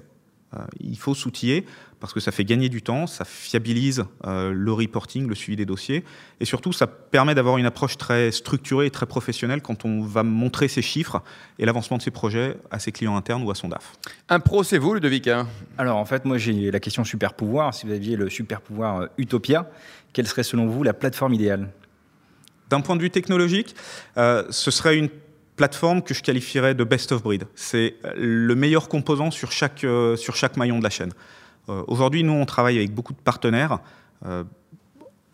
Euh, 0.53 0.59
il 0.79 0.97
faut 0.97 1.13
s'outiller 1.13 1.65
parce 1.99 2.13
que 2.13 2.19
ça 2.19 2.31
fait 2.31 2.45
gagner 2.45 2.69
du 2.69 2.81
temps, 2.81 3.07
ça 3.07 3.25
fiabilise 3.25 4.05
euh, 4.25 4.53
le 4.53 4.71
reporting, 4.71 5.27
le 5.27 5.35
suivi 5.35 5.55
des 5.55 5.65
dossiers, 5.65 6.05
et 6.39 6.45
surtout 6.45 6.71
ça 6.71 6.87
permet 6.87 7.35
d'avoir 7.35 7.57
une 7.57 7.65
approche 7.65 7.97
très 7.97 8.31
structurée 8.31 8.85
et 8.85 8.91
très 8.91 9.07
professionnelle 9.07 9.61
quand 9.61 9.83
on 9.83 10.01
va 10.01 10.23
montrer 10.23 10.67
ses 10.67 10.81
chiffres 10.81 11.21
et 11.59 11.65
l'avancement 11.65 11.97
de 11.97 12.01
ses 12.01 12.11
projets 12.11 12.55
à 12.71 12.79
ses 12.79 12.91
clients 12.91 13.17
internes 13.17 13.43
ou 13.43 13.51
à 13.51 13.55
son 13.55 13.67
DAF. 13.67 13.93
Un 14.29 14.39
pro, 14.39 14.63
c'est 14.63 14.77
vous, 14.77 14.93
Ludovic 14.93 15.27
hein? 15.27 15.47
Alors 15.77 15.97
en 15.97 16.05
fait, 16.05 16.23
moi 16.23 16.37
j'ai 16.37 16.71
la 16.71 16.79
question 16.79 17.03
super 17.03 17.33
pouvoir. 17.33 17.73
Si 17.73 17.85
vous 17.85 17.91
aviez 17.91 18.15
le 18.15 18.29
super 18.29 18.61
pouvoir 18.61 19.01
euh, 19.01 19.07
Utopia, 19.17 19.69
quelle 20.13 20.27
serait 20.27 20.43
selon 20.43 20.67
vous 20.67 20.83
la 20.83 20.93
plateforme 20.93 21.33
idéale? 21.33 21.69
D'un 22.69 22.81
point 22.81 22.95
de 22.95 23.01
vue 23.01 23.09
technologique, 23.09 23.75
euh, 24.17 24.43
ce 24.49 24.71
serait 24.71 24.97
une 24.97 25.09
plateforme 25.55 26.01
que 26.01 26.13
je 26.13 26.21
qualifierais 26.21 26.75
de 26.75 26.83
best 26.83 27.11
of 27.11 27.23
breed. 27.23 27.45
C'est 27.55 27.95
le 28.15 28.53
meilleur 28.55 28.89
composant 28.89 29.31
sur 29.31 29.51
chaque, 29.51 29.83
euh, 29.83 30.15
sur 30.15 30.35
chaque 30.35 30.57
maillon 30.57 30.77
de 30.77 30.83
la 30.83 30.89
chaîne. 30.89 31.11
Euh, 31.69 31.83
aujourd'hui, 31.87 32.23
nous, 32.23 32.33
on 32.33 32.45
travaille 32.45 32.77
avec 32.77 32.93
beaucoup 32.93 33.13
de 33.13 33.19
partenaires 33.19 33.79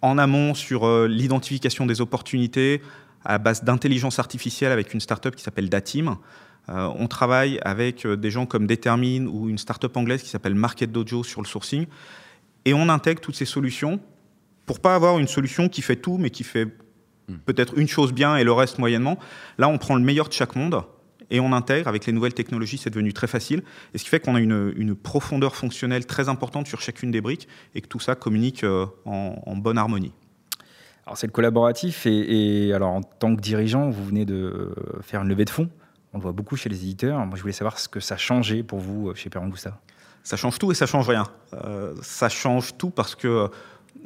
en 0.02 0.18
amont 0.18 0.54
sur 0.54 1.08
l'identification 1.08 1.86
des 1.86 2.02
opportunités 2.02 2.82
à 3.24 3.38
base 3.38 3.64
d'intelligence 3.64 4.20
artificielle 4.20 4.74
avec 4.74 4.94
une 4.94 5.00
startup 5.00 5.34
qui 5.34 5.42
s'appelle 5.42 5.70
Datim. 5.70 6.18
on 6.68 7.08
travaille 7.08 7.60
avec 7.64 8.06
des 8.06 8.30
gens 8.30 8.46
comme 8.46 8.68
Determine 8.68 9.30
ou 9.30 9.48
une 9.48 9.58
startup 9.58 9.96
anglaise 9.96 10.22
qui 10.22 10.28
s'appelle 10.28 10.56
Market 10.56 10.92
Dojo 10.92 11.24
sur 11.24 11.42
le 11.42 11.48
sourcing. 11.48 11.86
Et 12.66 12.74
on 12.74 12.90
intègre 12.90 13.22
toutes 13.22 13.38
ces 13.38 13.46
solutions 13.46 14.02
pour 14.66 14.82
pas 14.82 14.96
avoir 14.96 15.20
une 15.20 15.28
solution 15.28 15.70
qui 15.70 15.82
fait 15.82 15.96
tout, 15.96 16.18
mais 16.18 16.30
qui 16.30 16.44
fait 16.44 16.68
Hmm. 17.30 17.36
peut-être 17.46 17.78
une 17.78 17.88
chose 17.88 18.12
bien 18.12 18.36
et 18.36 18.44
le 18.44 18.52
reste 18.52 18.80
moyennement. 18.80 19.18
Là, 19.58 19.70
on 19.70 19.78
prend 19.78 19.96
le 19.96 20.02
meilleur 20.02 20.28
de 20.28 20.34
chaque 20.34 20.56
monde 20.56 20.84
et 21.30 21.40
on 21.40 21.54
intègre. 21.54 21.88
Avec 21.88 22.06
les 22.06 22.14
nouvelles 22.14 22.34
technologies, 22.34 22.78
c'est 22.78 22.90
devenu 22.90 23.14
très 23.14 23.28
facile. 23.28 23.64
Et 23.94 23.98
ce 23.98 24.04
qui 24.04 24.10
fait 24.10 24.20
qu'on 24.20 24.36
a 24.36 24.40
une, 24.40 24.96
profondeur 24.96 25.56
fonctionnelle 25.56 26.06
très 26.06 26.30
importante 26.30 26.68
sur 26.68 26.82
chacune 26.82 27.12
des 27.12 27.22
briques 27.22 27.48
et 27.76 27.82
que 27.82 27.88
tout 27.88 28.00
ça 28.00 28.16
communique 28.16 28.64
euh, 28.64 28.86
en, 29.06 29.56
bonne 29.56 29.78
harmonie. 29.78 30.14
Alors, 31.06 31.18
c'est 31.18 31.28
le 31.28 31.32
collaboratif. 31.32 32.06
Et, 32.06 32.74
alors, 32.74 32.92
en 32.92 33.02
tant 33.02 33.36
que 33.36 33.42
dirigeant, 33.42 33.90
vous 33.90 34.06
venez 34.06 34.26
de 34.26 34.74
faire 35.02 35.22
une 35.22 35.30
levée 35.30 35.46
de 35.46 35.50
fonds. 35.50 35.70
On 36.14 36.18
le 36.18 36.24
voit 36.24 36.32
beaucoup 36.32 36.56
chez 36.56 36.70
les 36.70 36.84
éditeurs. 36.84 37.26
Moi, 37.26 37.36
je 37.36 37.42
voulais 37.42 37.54
savoir 37.54 37.80
ce 37.80 37.90
que 37.90 38.00
ça 38.00 38.18
changeait 38.18 38.62
pour 38.62 38.80
vous 38.80 39.10
euh, 39.10 39.16
chez 39.16 39.30
Perangusta. 39.30 39.80
Ça 40.24 40.38
change 40.38 40.60
tout 40.60 40.72
et 40.72 40.76
ça 40.76 40.86
change 40.86 41.10
rien. 41.10 41.26
Euh, 41.54 41.96
ça 42.02 42.30
change 42.30 42.78
tout 42.78 42.92
parce 42.92 43.16
que 43.16 43.50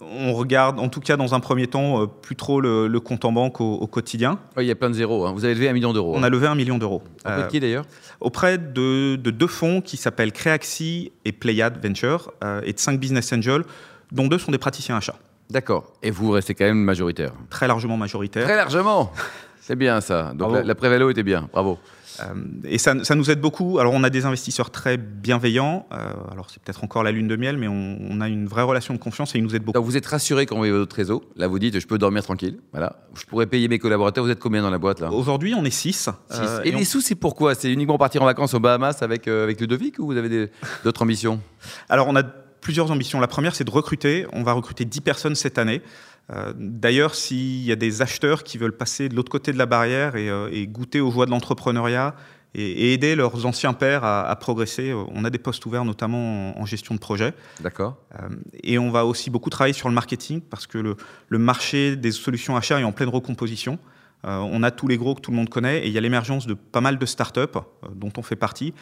on 0.01 0.33
regarde, 0.33 0.79
en 0.79 0.89
tout 0.89 0.99
cas 0.99 1.17
dans 1.17 1.33
un 1.33 1.39
premier 1.39 1.67
temps, 1.67 2.01
euh, 2.01 2.05
plus 2.07 2.35
trop 2.35 2.61
le, 2.61 2.99
compte 2.99 3.25
en 3.25 3.31
banque 3.31 3.61
au, 3.61 3.87
quotidien. 3.87 4.39
il 4.57 4.63
y 4.63 4.71
a 4.71 4.75
plein 4.75 4.89
de 4.89 4.95
zéros. 4.95 5.25
Hein. 5.25 5.33
Vous 5.33 5.45
avez 5.45 5.53
levé 5.53 5.69
un 5.69 5.73
million 5.73 5.93
d'euros. 5.93 6.13
On 6.15 6.23
a 6.23 6.29
levé 6.29 6.47
un 6.47 6.55
million 6.55 6.77
d'euros. 6.77 7.03
Auprès 7.25 7.43
de 7.43 7.47
qui 7.47 7.59
d'ailleurs? 7.59 7.85
Auprès 8.19 8.57
de, 8.57 9.15
deux 9.15 9.47
fonds 9.47 9.81
qui 9.81 9.97
s'appellent 9.97 10.31
Créaxi 10.31 11.11
et 11.25 11.31
Playad 11.31 11.83
Venture 11.85 12.33
euh, 12.43 12.61
et 12.63 12.73
de 12.73 12.79
cinq 12.79 12.99
business 12.99 13.31
angels, 13.33 13.63
dont 14.11 14.27
deux 14.27 14.39
sont 14.39 14.51
des 14.51 14.57
praticiens 14.57 14.97
achats. 14.97 15.17
D'accord. 15.49 15.93
Et 16.03 16.11
vous 16.11 16.31
restez 16.31 16.53
quand 16.55 16.65
même 16.65 16.83
majoritaire? 16.83 17.31
Très 17.49 17.67
largement 17.67 17.97
majoritaire. 17.97 18.43
Très 18.43 18.55
largement 18.55 19.13
C'est 19.67 19.75
bien 19.75 19.99
ça. 19.99 20.31
Donc 20.33 20.53
la, 20.53 20.63
la 20.63 20.75
prévalo 20.75 21.09
était 21.09 21.23
bien. 21.23 21.49
Bravo. 21.51 21.77
Euh, 22.19 22.23
et 22.63 22.77
ça, 22.77 22.93
nous 22.93 23.31
aide 23.31 23.41
beaucoup. 23.41 23.79
Alors, 23.79 23.93
on 23.93 24.03
a 24.03 24.09
des 24.09 24.25
investisseurs 24.25 24.71
très 24.71 24.97
bienveillants. 24.97 25.85
Euh, 25.91 25.97
alors, 26.31 26.49
c'est 26.49 26.61
peut-être 26.61 26.83
encore 26.83 27.03
la 27.03 27.11
lune 27.11 27.27
de 27.27 27.35
miel, 27.35 27.57
mais 27.57 27.67
on, 27.67 28.21
a 28.21 28.27
une 28.27 28.47
vraie 28.47 28.63
relation 28.63 28.93
de 28.93 28.99
confiance 28.99 29.35
et 29.35 29.39
ils 29.39 29.43
nous 29.43 29.55
aident 29.55 29.63
beaucoup. 29.63 29.77
Donc, 29.77 29.85
vous 29.85 29.97
êtes 29.97 30.05
rassuré 30.05 30.45
quand 30.45 30.55
vous 30.55 30.61
voyez 30.61 30.73
votre 30.73 30.95
réseau. 30.95 31.23
Là, 31.35 31.47
vous 31.47 31.59
dites, 31.59 31.79
je 31.79 31.85
peux 31.85 31.97
dormir 31.97 32.23
tranquille. 32.23 32.59
Voilà. 32.71 32.97
Je 33.13 33.25
pourrais 33.25 33.45
payer 33.45 33.67
mes 33.67 33.77
collaborateurs. 33.77 34.23
Vous 34.23 34.31
êtes 34.31 34.39
combien 34.39 34.61
dans 34.61 34.69
la 34.69 34.79
boîte 34.79 34.99
là? 34.99 35.11
Aujourd'hui, 35.11 35.53
on 35.53 35.65
est 35.65 35.69
6. 35.69 36.09
Euh, 36.31 36.61
et, 36.63 36.71
les 36.71 36.85
sous, 36.85 37.01
c'est 37.01 37.15
pourquoi? 37.15 37.53
C'est 37.53 37.71
uniquement 37.71 37.97
partir 37.97 38.21
en 38.21 38.25
vacances 38.25 38.53
aux 38.53 38.59
Bahamas 38.59 38.97
avec, 39.01 39.27
avec 39.27 39.59
Ludovic 39.59 39.99
ou 39.99 40.05
vous 40.07 40.17
avez 40.17 40.49
d'autres 40.83 41.01
ambitions? 41.01 41.41
Alors, 41.89 42.07
on 42.07 42.15
a 42.15 42.23
plusieurs 42.23 42.91
ambitions. 42.91 43.19
La 43.19 43.27
première, 43.27 43.55
c'est 43.55 43.63
de 43.63 43.71
recruter. 43.71 44.25
On 44.33 44.43
va 44.43 44.53
recruter 44.53 44.85
10 44.85 45.01
personnes 45.01 45.35
cette 45.35 45.57
année. 45.57 45.81
D'ailleurs, 46.55 47.15
s'il 47.15 47.63
y 47.63 47.71
a 47.71 47.77
des 47.77 48.01
acheteurs 48.01 48.43
qui 48.43 48.57
veulent 48.57 48.75
passer 48.75 49.07
de 49.07 49.15
l'autre 49.15 49.31
côté 49.31 49.53
de 49.53 49.57
la 49.57 49.65
barrière 49.65 50.17
et, 50.17 50.27
et 50.51 50.67
goûter 50.67 50.99
aux 50.99 51.09
joies 51.09 51.25
de 51.25 51.31
l'entrepreneuriat 51.31 52.15
et, 52.57 52.93
aider 52.93 53.15
leurs 53.15 53.45
anciens 53.45 53.73
pairs 53.73 54.03
à, 54.03 54.35
progresser. 54.35 54.93
On 54.93 55.23
a 55.23 55.29
des 55.29 55.37
postes 55.37 55.65
ouverts 55.65 55.85
notamment 55.85 56.59
en, 56.59 56.65
gestion 56.65 56.95
de 56.95 56.99
projet. 56.99 57.33
D'accord. 57.61 57.97
Euh, 58.15 58.29
et 58.63 58.77
on 58.77 58.91
va 58.91 59.05
aussi 59.05 59.29
beaucoup 59.29 59.49
travailler 59.49 59.73
sur 59.73 59.87
le 59.87 59.95
marketing 59.95 60.41
parce 60.41 60.67
que 60.67 60.77
le, 60.77 61.37
marché 61.37 61.95
des 61.95 62.11
solutions 62.11 62.57
achats 62.57 62.79
est 62.79 62.83
en 62.83 62.91
pleine 62.91 63.09
recomposition. 63.09 63.79
Euh, 64.25 64.37
on 64.37 64.63
a 64.63 64.71
tous 64.71 64.87
les 64.87 64.97
gros 64.97 65.13
que 65.13 65.21
tout 65.21 65.31
le 65.31 65.37
monde 65.37 65.49
connaît 65.49 65.79
et 65.83 65.87
il 65.87 65.93
y 65.93 65.97
a 65.97 66.01
l'émergence 66.01 66.47
de 66.47 66.55
pas 66.55 66.81
mal 66.81 66.97
de 66.97 67.05
startups 67.05 67.39
euh, 67.39 67.87
dont 67.95 68.11
on 68.17 68.23
fait 68.23 68.35
partie. 68.35 68.73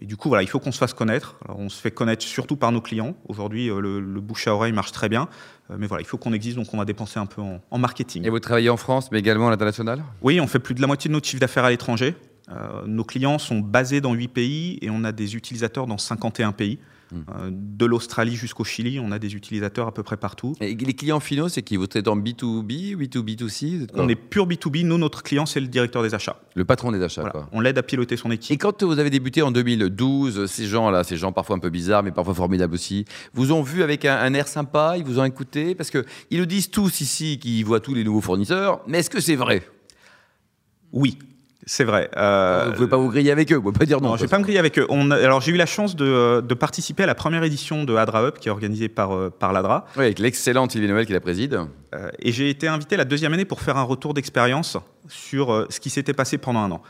Et 0.00 0.06
du 0.06 0.16
coup, 0.16 0.28
voilà, 0.28 0.42
il 0.42 0.48
faut 0.48 0.60
qu'on 0.60 0.72
se 0.72 0.78
fasse 0.78 0.94
connaître. 0.94 1.36
Alors, 1.44 1.58
on 1.58 1.68
se 1.68 1.80
fait 1.80 1.90
connaître 1.90 2.24
surtout 2.24 2.56
par 2.56 2.70
nos 2.70 2.80
clients. 2.80 3.16
Aujourd'hui, 3.28 3.66
le, 3.66 4.00
le, 4.00 4.20
bouche 4.20 4.46
à 4.46 4.54
oreille 4.54 4.72
marche 4.72 4.92
très 4.92 5.08
bien. 5.08 5.28
Mais 5.76 5.86
voilà, 5.86 6.02
il 6.02 6.06
faut 6.06 6.16
qu'on 6.16 6.32
existe, 6.32 6.56
donc 6.56 6.72
on 6.72 6.78
va 6.78 6.84
dépenser 6.84 7.18
un 7.18 7.26
peu 7.26 7.42
en, 7.42 7.60
en, 7.70 7.78
marketing. 7.78 8.24
Et 8.24 8.30
vous 8.30 8.38
travaillez 8.38 8.70
en 8.70 8.76
France, 8.76 9.10
mais 9.10 9.18
également 9.18 9.48
à 9.48 9.50
l'international? 9.50 10.04
Oui, 10.22 10.40
on 10.40 10.46
fait 10.46 10.60
plus 10.60 10.74
de 10.74 10.80
la 10.80 10.86
moitié 10.86 11.08
de 11.08 11.14
notre 11.14 11.26
chiffre 11.26 11.40
d'affaires 11.40 11.64
à 11.64 11.70
l'étranger. 11.70 12.14
Euh, 12.50 12.86
nos 12.86 13.04
clients 13.04 13.38
sont 13.38 13.58
basés 13.58 14.00
dans 14.00 14.12
8 14.12 14.28
pays 14.28 14.78
et 14.82 14.90
on 14.90 15.04
a 15.04 15.12
des 15.12 15.36
utilisateurs 15.36 15.86
dans 15.86 15.98
51 15.98 16.52
pays. 16.52 16.78
Hmm. 17.14 17.22
Euh, 17.36 17.50
de 17.52 17.86
l'Australie 17.86 18.34
jusqu'au 18.34 18.64
Chili, 18.64 18.98
on 18.98 19.12
a 19.12 19.18
des 19.18 19.34
utilisateurs 19.34 19.86
à 19.86 19.94
peu 19.94 20.02
près 20.02 20.16
partout. 20.16 20.54
Et 20.60 20.74
les 20.74 20.94
clients 20.94 21.20
finaux, 21.20 21.48
c'est 21.48 21.62
qui 21.62 21.76
Vous 21.76 21.84
êtes 21.84 22.08
en 22.08 22.16
B2B, 22.16 22.96
B2B2C 22.96 23.88
On 23.94 24.08
est 24.08 24.16
pur 24.16 24.46
B2B. 24.46 24.84
Nous, 24.84 24.98
notre 24.98 25.22
client, 25.22 25.46
c'est 25.46 25.60
le 25.60 25.68
directeur 25.68 26.02
des 26.02 26.14
achats. 26.14 26.36
Le 26.54 26.64
patron 26.64 26.92
des 26.92 27.02
achats, 27.02 27.30
quoi. 27.30 27.48
On 27.52 27.60
l'aide 27.60 27.78
à 27.78 27.82
piloter 27.82 28.16
son 28.16 28.30
équipe. 28.30 28.52
Et 28.52 28.58
quand 28.58 28.82
vous 28.82 28.98
avez 28.98 29.10
débuté 29.10 29.42
en 29.42 29.50
2012, 29.50 30.46
ces 30.46 30.66
gens-là, 30.66 31.04
ces 31.04 31.16
gens 31.16 31.32
parfois 31.32 31.56
un 31.56 31.60
peu 31.60 31.70
bizarres, 31.70 32.02
mais 32.02 32.12
parfois 32.12 32.34
formidables 32.34 32.74
aussi, 32.74 33.04
vous 33.32 33.52
ont 33.52 33.62
vu 33.62 33.82
avec 33.82 34.04
un, 34.04 34.16
un 34.16 34.34
air 34.34 34.48
sympa, 34.48 34.94
ils 34.96 35.04
vous 35.04 35.18
ont 35.20 35.24
écouté? 35.24 35.74
Parce 35.74 35.90
qu'ils 35.90 36.04
nous 36.32 36.46
disent 36.46 36.70
tous 36.70 37.00
ici 37.00 37.38
qu'ils 37.38 37.64
voient 37.64 37.80
tous 37.80 37.94
les 37.94 38.04
nouveaux 38.04 38.20
fournisseurs, 38.20 38.80
mais 38.88 38.98
est-ce 38.98 39.10
que 39.10 39.20
c'est 39.20 39.36
vrai? 39.36 39.62
Oui, 40.92 41.18
c'est 41.66 41.84
vrai. 41.84 42.10
Euh, 42.16 42.64
vous 42.64 42.70
ne 42.70 42.76
pouvez 42.76 42.88
pas 42.88 42.96
vous 42.96 43.08
griller 43.08 43.30
avec 43.30 43.50
eux, 43.50 43.56
vous 43.56 43.68
ne 43.68 43.72
pouvez 43.72 43.78
pas 43.78 43.86
dire 43.86 44.00
non. 44.00 44.10
Non, 44.10 44.16
je 44.16 44.22
ne 44.22 44.26
vais 44.26 44.30
pas 44.30 44.38
me 44.38 44.44
griller 44.44 44.58
avec 44.58 44.78
eux. 44.78 44.86
On 44.88 45.10
alors 45.10 45.40
j'ai 45.40 45.52
eu 45.52 45.56
la 45.56 45.66
chance 45.66 45.96
de, 45.96 46.40
de, 46.40 46.54
participer 46.54 47.04
à 47.04 47.06
la 47.06 47.14
première 47.14 47.42
édition 47.42 47.84
de 47.84 47.94
Adra 47.94 48.22
Up, 48.22 48.38
qui 48.38 48.48
est 48.48 48.50
organisée 48.50 48.88
par, 48.88 49.14
euh, 49.14 49.30
par 49.30 49.52
l'Adra. 49.52 49.86
Oui, 49.96 50.04
avec 50.04 50.18
l'excellente 50.18 50.72
Sylvie 50.72 50.88
Noël 50.88 51.06
qui 51.06 51.12
la 51.12 51.20
préside. 51.20 51.60
Euh, 51.94 52.10
et 52.18 52.32
j'ai 52.32 52.50
été 52.50 52.68
invité 52.68 52.96
la 52.96 53.04
deuxième 53.04 53.32
année 53.32 53.44
pour 53.44 53.60
faire 53.60 53.76
un 53.76 53.82
retour 53.82 54.14
d'expérience 54.14 54.76
sur 55.08 55.52
euh, 55.52 55.66
ce 55.70 55.80
qui 55.80 55.90
s'était 55.90 56.12
passé 56.12 56.36
pendant 56.38 56.60
un 56.60 56.70
an. 56.70 56.82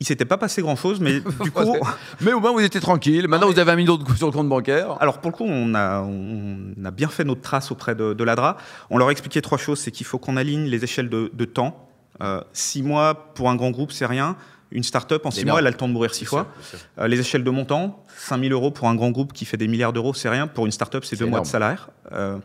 Il 0.00 0.06
s'était 0.06 0.24
pas 0.24 0.38
passé 0.38 0.62
grand 0.62 0.76
chose, 0.76 0.98
mais 1.00 1.20
du 1.42 1.50
coup. 1.50 1.76
mais 2.20 2.32
au 2.32 2.40
moins 2.40 2.52
vous 2.52 2.60
étiez 2.60 2.80
tranquille. 2.80 3.28
Maintenant 3.28 3.50
vous 3.50 3.58
avez 3.58 3.72
un 3.72 3.76
million 3.76 3.96
de 3.96 4.14
sur 4.14 4.26
le 4.26 4.32
compte 4.32 4.48
bancaire. 4.48 4.96
Alors 5.00 5.20
pour 5.20 5.30
le 5.30 5.36
coup, 5.36 5.44
on 5.46 5.74
a, 5.74 6.00
on 6.00 6.84
a 6.84 6.90
bien 6.90 7.08
fait 7.08 7.24
notre 7.24 7.42
trace 7.42 7.70
auprès 7.70 7.94
de, 7.94 8.14
de 8.14 8.24
l'ADRA. 8.24 8.56
On 8.88 8.96
leur 8.96 9.08
a 9.08 9.12
expliqué 9.12 9.42
trois 9.42 9.58
choses 9.58 9.78
c'est 9.78 9.90
qu'il 9.90 10.06
faut 10.06 10.18
qu'on 10.18 10.36
aligne 10.36 10.64
les 10.64 10.84
échelles 10.84 11.10
de, 11.10 11.30
de 11.32 11.44
temps. 11.44 11.90
Euh, 12.22 12.40
six 12.52 12.82
mois 12.82 13.32
pour 13.34 13.50
un 13.50 13.56
grand 13.56 13.70
groupe, 13.70 13.92
c'est 13.92 14.06
rien. 14.06 14.36
Une 14.70 14.82
start-up, 14.82 15.24
en 15.24 15.30
six 15.30 15.44
mois, 15.44 15.60
elle 15.60 15.66
a 15.66 15.70
le 15.70 15.76
temps 15.76 15.88
de 15.88 15.92
mourir 15.92 16.14
six 16.14 16.24
fois. 16.24 16.48
Sûr. 16.68 16.78
Euh, 16.98 17.06
les 17.06 17.20
échelles 17.20 17.44
de 17.44 17.50
montant, 17.50 18.04
5 18.18 18.40
000 18.40 18.52
euros 18.52 18.70
pour 18.70 18.88
un 18.88 18.94
grand 18.94 19.10
groupe 19.10 19.32
qui 19.32 19.44
fait 19.44 19.56
des 19.56 19.68
milliards 19.68 19.92
d'euros, 19.92 20.14
c'est 20.14 20.28
rien. 20.28 20.46
Pour 20.46 20.66
une 20.66 20.72
start-up, 20.72 21.04
c'est 21.04 21.16
deux 21.16 21.26
mois 21.26 21.40
de 21.40 21.46
salaire. 21.46 21.90
Euh, 22.12 22.38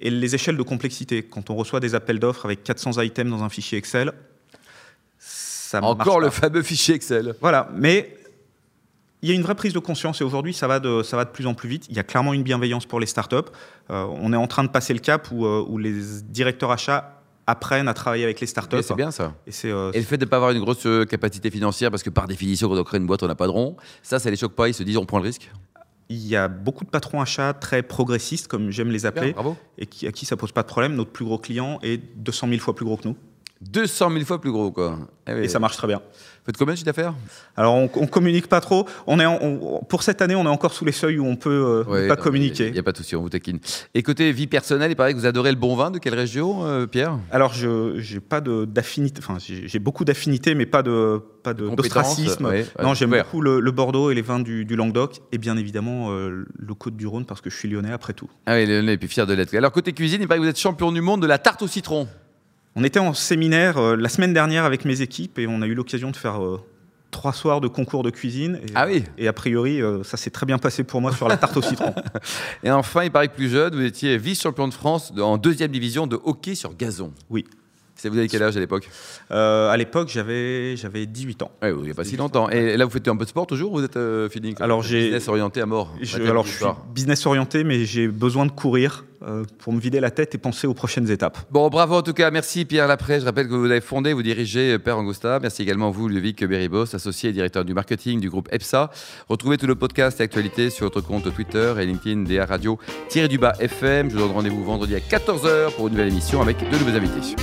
et 0.00 0.10
les 0.10 0.34
échelles 0.34 0.56
de 0.56 0.62
complexité, 0.62 1.22
quand 1.22 1.50
on 1.50 1.56
reçoit 1.56 1.80
des 1.80 1.94
appels 1.94 2.18
d'offres 2.18 2.44
avec 2.44 2.62
400 2.62 3.00
items 3.00 3.30
dans 3.30 3.42
un 3.42 3.48
fichier 3.48 3.78
Excel, 3.78 4.12
ça 5.18 5.82
Encore 5.82 6.20
le 6.20 6.30
fameux 6.30 6.62
fichier 6.62 6.94
Excel. 6.94 7.34
Voilà, 7.40 7.68
mais 7.74 8.16
il 9.22 9.28
y 9.28 9.32
a 9.32 9.34
une 9.34 9.42
vraie 9.42 9.54
prise 9.54 9.72
de 9.72 9.78
conscience 9.78 10.20
et 10.20 10.24
aujourd'hui, 10.24 10.52
ça, 10.52 10.66
va 10.66 10.80
de, 10.80 11.02
ça 11.02 11.16
va 11.16 11.24
de 11.24 11.30
plus 11.30 11.46
en 11.46 11.54
plus 11.54 11.68
vite. 11.68 11.86
Il 11.88 11.96
y 11.96 12.00
a 12.00 12.04
clairement 12.04 12.32
une 12.32 12.42
bienveillance 12.42 12.86
pour 12.86 13.00
les 13.00 13.06
startups. 13.06 13.36
Euh, 13.90 14.04
on 14.20 14.32
est 14.32 14.36
en 14.36 14.46
train 14.46 14.64
de 14.64 14.68
passer 14.68 14.92
le 14.92 15.00
cap 15.00 15.30
où, 15.32 15.46
où 15.46 15.78
les 15.78 15.94
directeurs 16.22 16.70
achats 16.70 17.21
apprennent 17.46 17.88
à 17.88 17.94
travailler 17.94 18.24
avec 18.24 18.40
les 18.40 18.46
startups. 18.46 18.82
C'est 18.82 18.94
bien 18.94 19.10
ça. 19.10 19.34
Et, 19.46 19.52
euh, 19.66 19.90
et 19.92 19.98
le 19.98 20.04
fait 20.04 20.18
de 20.18 20.24
ne 20.24 20.30
pas 20.30 20.36
avoir 20.36 20.52
une 20.52 20.60
grosse 20.60 20.86
capacité 21.08 21.50
financière, 21.50 21.90
parce 21.90 22.02
que 22.02 22.10
par 22.10 22.28
définition, 22.28 22.68
quand 22.68 22.78
on 22.78 22.84
crée 22.84 22.98
une 22.98 23.06
boîte, 23.06 23.22
on 23.22 23.28
n'a 23.28 23.34
pas 23.34 23.46
de 23.46 23.52
rond, 23.52 23.76
ça, 24.02 24.18
ça 24.18 24.30
les 24.30 24.36
choque 24.36 24.54
pas. 24.54 24.68
Ils 24.68 24.74
se 24.74 24.82
disent, 24.82 24.96
on 24.96 25.06
prend 25.06 25.18
le 25.18 25.24
risque 25.24 25.50
il 26.12 26.26
y 26.26 26.36
a 26.36 26.48
beaucoup 26.48 26.84
de 26.84 26.90
patrons 26.90 27.20
achats 27.20 27.54
très 27.54 27.82
progressistes, 27.82 28.46
comme 28.46 28.70
j'aime 28.70 28.90
les 28.90 29.06
appeler, 29.06 29.32
bien, 29.32 29.56
et 29.78 29.86
qui, 29.86 30.06
à 30.06 30.12
qui 30.12 30.26
ça 30.26 30.36
pose 30.36 30.52
pas 30.52 30.62
de 30.62 30.66
problème. 30.66 30.94
Notre 30.94 31.10
plus 31.10 31.24
gros 31.24 31.38
client 31.38 31.78
est 31.82 31.98
200 32.16 32.48
000 32.48 32.60
fois 32.60 32.74
plus 32.74 32.84
gros 32.84 32.96
que 32.96 33.08
nous. 33.08 33.16
200 33.62 34.10
000 34.10 34.24
fois 34.24 34.40
plus 34.40 34.52
gros, 34.52 34.72
quoi. 34.72 34.98
Eh 35.26 35.34
oui. 35.34 35.40
Et 35.44 35.48
ça 35.48 35.58
marche 35.58 35.76
très 35.76 35.86
bien. 35.86 36.02
Vous 36.42 36.46
faites 36.46 36.56
combien 36.56 36.74
de 36.74 36.76
chiffre 36.78 36.86
d'affaires? 36.86 37.14
Alors, 37.56 37.74
on, 37.74 37.88
on, 37.94 38.08
communique 38.08 38.48
pas 38.48 38.60
trop. 38.60 38.84
On 39.06 39.20
est 39.20 39.24
en, 39.24 39.38
on, 39.40 39.84
pour 39.84 40.02
cette 40.02 40.20
année, 40.22 40.34
on 40.34 40.42
est 40.42 40.48
encore 40.48 40.72
sous 40.72 40.84
les 40.84 40.90
seuils 40.90 41.20
où 41.20 41.24
on 41.24 41.36
peut 41.36 41.50
euh, 41.50 41.84
ouais, 41.84 42.08
pas 42.08 42.16
non, 42.16 42.22
communiquer. 42.22 42.66
Il 42.66 42.72
n'y 42.72 42.78
a, 42.78 42.80
a, 42.80 42.82
pas 42.82 42.90
de 42.90 42.96
souci, 42.96 43.14
on 43.14 43.22
vous 43.22 43.28
taquine. 43.28 43.60
Et 43.94 44.02
côté 44.02 44.32
vie 44.32 44.48
personnelle, 44.48 44.90
il 44.90 44.96
paraît 44.96 45.14
que 45.14 45.18
vous 45.20 45.26
adorez 45.26 45.50
le 45.50 45.56
bon 45.56 45.76
vin. 45.76 45.92
De 45.92 46.00
quelle 46.00 46.16
région, 46.16 46.66
euh, 46.66 46.86
Pierre? 46.86 47.16
Alors, 47.30 47.54
je 47.54 47.94
j'ai 47.98 48.18
pas 48.18 48.40
d'affinité. 48.40 49.20
Enfin, 49.22 49.38
j'ai 49.38 49.78
beaucoup 49.78 50.04
d'affinités, 50.04 50.56
mais 50.56 50.66
pas 50.66 50.82
de 50.82 51.22
pas 51.44 51.54
d'ostracisme. 51.54 52.46
Ouais, 52.46 52.66
non, 52.82 52.94
j'aime 52.94 53.10
beaucoup 53.10 53.40
le, 53.40 53.60
le, 53.60 53.70
Bordeaux 53.70 54.10
et 54.10 54.14
les 54.14 54.22
vins 54.22 54.40
du, 54.40 54.64
du 54.64 54.74
Languedoc, 54.76 55.20
et 55.32 55.38
bien 55.38 55.56
évidemment 55.56 56.10
euh, 56.10 56.44
le 56.56 56.74
Côte 56.74 56.96
du 56.96 57.06
Rhône 57.06 57.24
parce 57.24 57.40
que 57.40 57.50
je 57.50 57.56
suis 57.56 57.68
lyonnais 57.68 57.92
après 57.92 58.14
tout. 58.14 58.28
Ah 58.46 58.54
oui, 58.54 58.66
lyonnais, 58.66 58.94
et 58.94 58.98
puis 58.98 59.08
fier 59.08 59.26
de 59.26 59.34
l'être. 59.34 59.54
Alors 59.54 59.72
côté 59.72 59.92
cuisine, 59.92 60.22
il 60.22 60.28
paraît 60.28 60.38
que 60.38 60.44
vous 60.44 60.50
êtes 60.50 60.58
champion 60.58 60.90
du 60.92 61.00
monde 61.00 61.22
de 61.22 61.26
la 61.26 61.38
tarte 61.38 61.62
au 61.62 61.68
citron. 61.68 62.08
On 62.74 62.84
était 62.84 63.00
en 63.00 63.12
séminaire 63.12 63.76
euh, 63.76 63.96
la 63.96 64.08
semaine 64.08 64.32
dernière 64.32 64.64
avec 64.64 64.84
mes 64.84 65.02
équipes 65.02 65.38
et 65.38 65.46
on 65.46 65.60
a 65.60 65.66
eu 65.66 65.74
l'occasion 65.74 66.10
de 66.10 66.16
faire 66.16 66.42
euh, 66.42 66.58
trois 67.10 67.34
soirs 67.34 67.60
de 67.60 67.68
concours 67.68 68.02
de 68.02 68.08
cuisine. 68.08 68.60
Et, 68.62 68.72
ah 68.74 68.86
oui 68.86 69.04
Et 69.18 69.28
a 69.28 69.34
priori, 69.34 69.82
euh, 69.82 70.02
ça 70.02 70.16
s'est 70.16 70.30
très 70.30 70.46
bien 70.46 70.56
passé 70.56 70.82
pour 70.82 71.02
moi 71.02 71.12
sur 71.12 71.28
la 71.28 71.36
tarte 71.36 71.56
au 71.58 71.62
citron. 71.62 71.94
Et 72.64 72.70
enfin, 72.70 73.04
il 73.04 73.10
paraît 73.10 73.28
que 73.28 73.34
plus 73.34 73.50
jeune, 73.50 73.74
vous 73.74 73.84
étiez 73.84 74.16
vice-champion 74.16 74.68
de 74.68 74.74
France 74.74 75.12
en 75.20 75.36
deuxième 75.36 75.70
division 75.70 76.06
de 76.06 76.18
hockey 76.24 76.54
sur 76.54 76.74
gazon. 76.74 77.12
Oui. 77.28 77.44
Vous 78.04 78.18
avez 78.18 78.26
quel 78.26 78.42
âge 78.42 78.56
à 78.56 78.60
l'époque? 78.60 78.88
À 79.30 79.76
l'époque, 79.76 80.08
j'avais 80.08 80.74
18 81.06 81.42
ans. 81.42 81.52
Oui, 81.62 81.68
il 81.76 81.84
n'y 81.84 81.90
a 81.90 81.94
pas 81.94 82.02
si 82.02 82.16
longtemps. 82.16 82.48
Et 82.48 82.76
là, 82.76 82.84
vous 82.84 82.90
faites 82.90 83.06
un 83.06 83.16
peu 83.16 83.24
de 83.24 83.30
sport 83.30 83.46
toujours 83.46 83.74
ou 83.74 83.78
vous 83.78 83.84
êtes 83.84 84.32
fini 84.32 84.56
Alors, 84.58 84.80
business 84.80 85.28
orienté 85.28 85.60
à 85.60 85.66
mort. 85.66 85.94
Je, 86.00 86.20
alors, 86.22 86.44
je 86.44 86.52
suis 86.52 86.64
business 86.92 87.24
orienté, 87.26 87.62
mais 87.62 87.84
j'ai 87.84 88.08
besoin 88.08 88.44
de 88.44 88.50
courir 88.50 89.04
euh, 89.26 89.44
pour 89.58 89.72
me 89.72 89.80
vider 89.80 90.00
la 90.00 90.10
tête 90.10 90.34
et 90.34 90.38
penser 90.38 90.66
aux 90.66 90.74
prochaines 90.74 91.10
étapes. 91.10 91.38
Bon, 91.50 91.68
bravo 91.68 91.96
en 91.96 92.02
tout 92.02 92.12
cas. 92.12 92.30
Merci 92.30 92.64
Pierre 92.64 92.88
Lapré. 92.88 93.20
Je 93.20 93.24
rappelle 93.24 93.48
que 93.48 93.54
vous 93.54 93.64
avez 93.66 93.80
fondé, 93.80 94.12
vous 94.12 94.22
dirigez 94.22 94.78
Père 94.78 94.98
Angosta. 94.98 95.38
Merci 95.40 95.62
également 95.62 95.90
vous, 95.90 96.08
Ludovic 96.08 96.44
Beribos, 96.44 96.94
associé 96.94 97.30
et 97.30 97.32
directeur 97.32 97.64
du 97.64 97.74
marketing 97.74 98.20
du 98.20 98.30
groupe 98.30 98.48
EPSA. 98.52 98.90
Retrouvez 99.28 99.58
tous 99.58 99.66
nos 99.66 99.76
podcasts 99.76 100.20
et 100.20 100.24
actualités 100.24 100.70
sur 100.70 100.86
votre 100.86 101.00
compte 101.00 101.32
Twitter 101.34 101.74
et 101.78 101.86
LinkedIn 101.86 102.22
DA 102.22 102.46
Radio 102.46 102.78
du 103.28 103.38
bas 103.38 103.52
FM. 103.60 104.10
Je 104.10 104.16
vous 104.16 104.22
donne 104.22 104.32
rendez-vous 104.32 104.64
vendredi 104.64 104.94
à 104.94 104.98
14h 104.98 105.74
pour 105.76 105.86
une 105.86 105.94
nouvelle 105.94 106.08
émission 106.08 106.40
avec 106.40 106.58
de 106.58 106.78
nouveaux 106.78 106.96
invités 106.96 107.36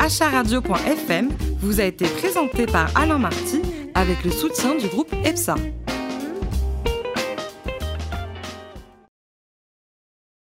acharadio.fm 0.00 1.28
vous 1.60 1.80
a 1.80 1.84
été 1.84 2.06
présenté 2.06 2.66
par 2.66 2.90
Alain 2.96 3.18
Marty 3.18 3.62
avec 3.94 4.24
le 4.24 4.30
soutien 4.30 4.76
du 4.76 4.88
groupe 4.88 5.12
EPSA. 5.24 5.56